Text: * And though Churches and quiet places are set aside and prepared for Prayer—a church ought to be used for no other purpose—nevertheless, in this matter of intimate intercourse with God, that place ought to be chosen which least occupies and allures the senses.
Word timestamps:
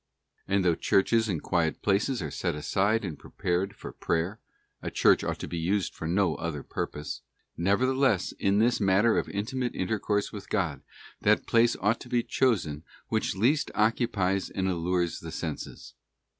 * 0.25 0.47
And 0.47 0.65
though 0.65 0.73
Churches 0.73 1.29
and 1.29 1.43
quiet 1.43 1.83
places 1.83 2.23
are 2.23 2.31
set 2.31 2.55
aside 2.55 3.05
and 3.05 3.19
prepared 3.19 3.75
for 3.75 3.91
Prayer—a 3.91 4.89
church 4.89 5.23
ought 5.23 5.37
to 5.37 5.47
be 5.47 5.59
used 5.59 5.93
for 5.93 6.07
no 6.07 6.33
other 6.37 6.63
purpose—nevertheless, 6.63 8.31
in 8.39 8.57
this 8.57 8.79
matter 8.79 9.15
of 9.19 9.29
intimate 9.29 9.75
intercourse 9.75 10.33
with 10.33 10.49
God, 10.49 10.81
that 11.21 11.45
place 11.45 11.75
ought 11.79 11.99
to 11.99 12.09
be 12.09 12.23
chosen 12.23 12.83
which 13.09 13.35
least 13.35 13.69
occupies 13.75 14.49
and 14.49 14.67
allures 14.67 15.19
the 15.19 15.31
senses. 15.31 15.93